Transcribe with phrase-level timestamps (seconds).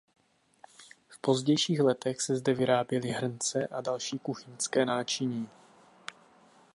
[1.09, 5.49] V pozdějších letech se zde vyráběly hrnce a další kuchyňské náčiní.